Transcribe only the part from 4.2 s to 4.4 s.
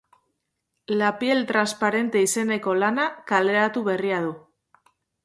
du.